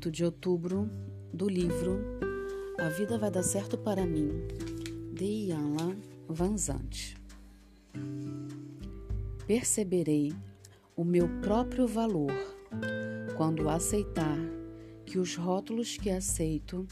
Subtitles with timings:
[0.00, 0.88] 8 de outubro,
[1.30, 2.00] do livro
[2.78, 4.30] A Vida Vai Dar Certo para Mim,
[5.12, 5.94] de Ianla
[6.26, 7.18] Vanzante.
[9.46, 10.32] Perceberei
[10.96, 12.32] o meu próprio valor
[13.36, 14.38] quando aceitar
[15.04, 16.86] que os rótulos que aceito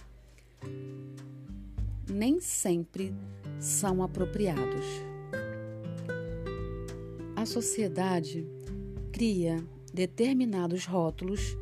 [2.10, 3.14] nem sempre
[3.58, 4.84] são apropriados.
[7.34, 8.46] A sociedade
[9.10, 9.56] cria
[9.94, 11.56] determinados rótulos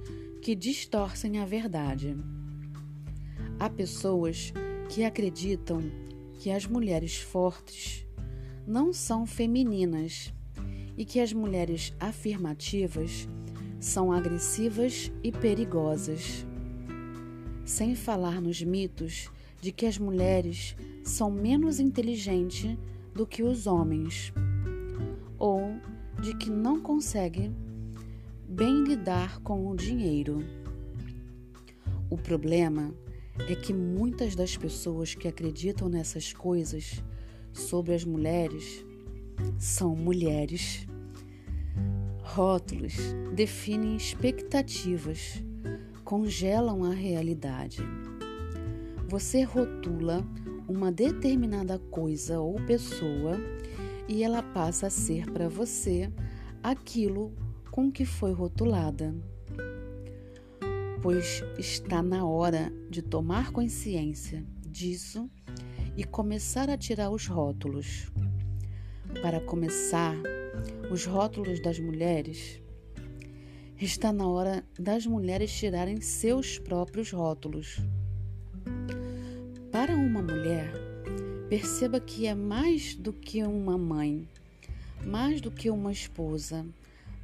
[0.47, 2.17] que distorcem a verdade.
[3.59, 4.53] Há pessoas
[4.89, 5.83] que acreditam
[6.39, 8.07] que as mulheres fortes
[8.65, 10.33] não são femininas
[10.97, 13.29] e que as mulheres afirmativas
[13.81, 16.47] são agressivas e perigosas.
[17.65, 19.29] Sem falar nos mitos
[19.61, 22.79] de que as mulheres são menos inteligentes
[23.13, 24.33] do que os homens,
[25.41, 25.75] ou
[26.23, 27.53] de que não conseguem
[28.57, 30.43] bem lidar com o dinheiro.
[32.09, 32.91] O problema
[33.51, 37.05] é que muitas das pessoas que acreditam nessas coisas
[37.53, 38.83] sobre as mulheres
[39.59, 40.87] são mulheres.
[42.23, 42.95] Rótulos
[43.35, 45.35] definem expectativas,
[46.03, 47.83] congelam a realidade.
[49.07, 50.27] Você rotula
[50.67, 53.39] uma determinada coisa ou pessoa
[54.09, 56.11] e ela passa a ser para você
[56.63, 57.35] aquilo
[57.77, 59.15] com que foi rotulada.
[61.03, 65.31] Pois está na hora de tomar consciência disso
[65.95, 68.11] e começar a tirar os rótulos.
[69.21, 70.15] Para começar,
[70.91, 72.63] os rótulos das mulheres,
[73.79, 77.77] está na hora das mulheres tirarem seus próprios rótulos.
[79.71, 80.73] Para uma mulher,
[81.51, 84.27] perceba que é mais do que uma mãe,
[85.05, 86.65] mais do que uma esposa,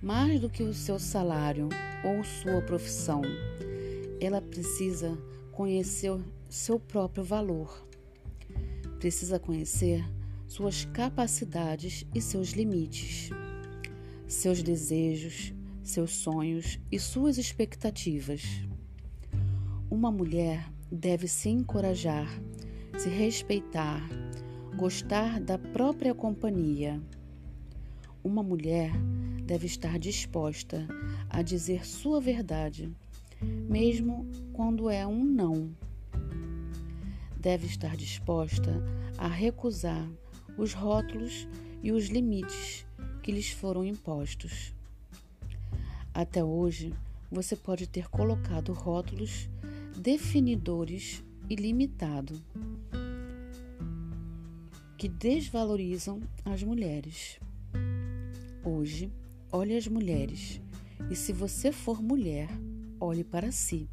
[0.03, 1.69] mais do que o seu salário
[2.05, 3.23] ou sua profissão.
[4.21, 5.17] Ela precisa
[5.53, 6.19] conhecer
[6.51, 7.87] seu próprio valor.
[8.99, 10.05] Precisa conhecer
[10.49, 13.31] suas capacidades e seus limites,
[14.27, 18.43] seus desejos, seus sonhos e suas expectativas.
[19.89, 22.29] Uma mulher deve se encorajar,
[22.99, 24.03] se respeitar,
[24.77, 27.01] gostar da própria companhia.
[28.23, 28.93] Uma mulher
[29.45, 30.87] deve estar disposta
[31.29, 32.91] a dizer sua verdade,
[33.41, 35.71] mesmo quando é um não.
[37.39, 38.71] Deve estar disposta
[39.19, 40.09] a recusar
[40.57, 41.49] os rótulos
[41.83, 42.87] e os limites
[43.23, 44.73] que lhes foram impostos.
[46.15, 46.95] Até hoje,
[47.31, 49.49] você pode ter colocado rótulos
[49.97, 52.41] definidores e limitado
[54.97, 57.41] que desvalorizam as mulheres.
[58.65, 59.11] Hoje,
[59.55, 60.63] Olhe as mulheres
[61.11, 62.49] e, se você for mulher,
[62.99, 63.87] olhe para si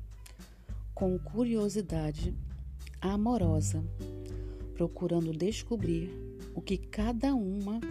[0.96, 2.34] com curiosidade
[3.02, 3.84] amorosa,
[4.74, 6.10] procurando descobrir
[6.56, 7.82] o que cada uma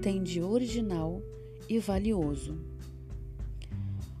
[0.00, 1.20] tem de original
[1.68, 2.58] e valioso.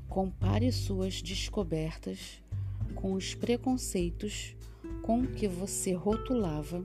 [0.06, 2.42] Compare suas descobertas
[2.94, 4.54] com os preconceitos
[5.00, 6.84] com que você rotulava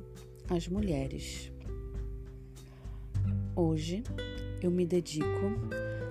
[0.49, 1.51] as mulheres.
[3.53, 4.01] Hoje
[4.61, 5.25] eu me dedico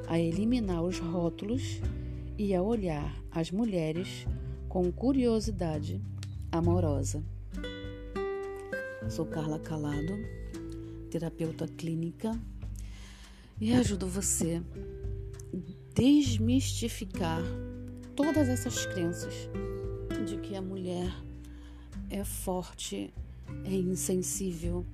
[0.07, 1.81] a eliminar os rótulos
[2.37, 4.27] e a olhar as mulheres
[4.69, 6.01] com curiosidade
[6.51, 7.23] amorosa.
[9.09, 10.13] Sou Carla Calado,
[11.11, 12.39] terapeuta clínica,
[13.61, 17.41] e ajudo você a desmistificar
[18.17, 19.49] todas essas crenças
[20.27, 21.13] de que a mulher
[22.11, 23.13] é forte,
[23.65, 24.85] é insensível,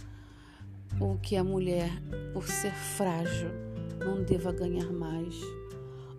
[0.98, 1.91] ou que a mulher,
[2.32, 3.70] por ser frágil,
[4.05, 5.34] não deva ganhar mais.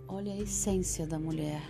[0.08, 1.62] Olha a essência da mulher.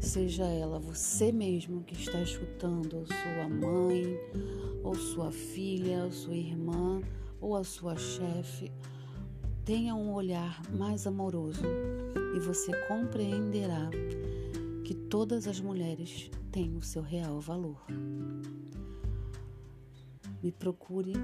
[0.00, 4.18] Seja ela você mesmo que está escutando, ou sua mãe,
[4.82, 7.00] ou sua filha, ou sua irmã,
[7.40, 8.70] ou a sua chefe,
[9.64, 11.62] tenha um olhar mais amoroso
[12.36, 13.90] e você compreenderá
[14.84, 17.82] que todas as mulheres têm o seu real valor.
[20.42, 21.14] Me procure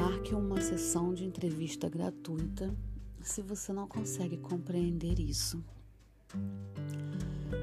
[0.00, 2.74] Marque uma sessão de entrevista gratuita
[3.20, 5.62] se você não consegue compreender isso.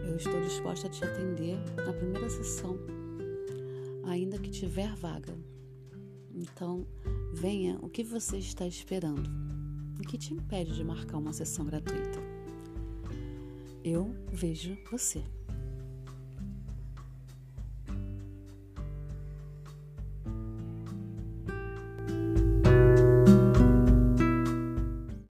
[0.07, 2.77] Eu estou disposta a te atender na primeira sessão,
[4.05, 5.35] ainda que tiver vaga.
[6.31, 6.85] Então,
[7.33, 9.27] venha o que você está esperando.
[9.99, 12.19] O que te impede de marcar uma sessão gratuita?
[13.83, 15.23] Eu vejo você.